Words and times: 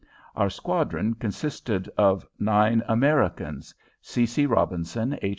Our 0.35 0.49
squadron 0.49 1.13
consisted 1.13 1.87
of 1.95 2.25
nine 2.39 2.81
Americans, 2.87 3.75
C. 4.01 4.25
C. 4.25 4.47
Robinson, 4.47 5.19
H. 5.21 5.29